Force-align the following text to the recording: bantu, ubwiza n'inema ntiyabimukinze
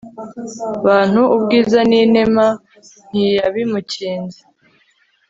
bantu, 0.85 1.21
ubwiza 1.35 1.79
n'inema 1.89 2.45
ntiyabimukinze 3.09 4.41